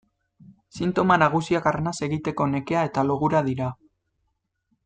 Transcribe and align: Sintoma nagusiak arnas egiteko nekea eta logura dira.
Sintoma 0.77 1.17
nagusiak 1.25 1.69
arnas 1.73 1.93
egiteko 2.09 2.49
nekea 2.57 2.85
eta 2.93 3.07
logura 3.11 3.47
dira. 3.53 3.73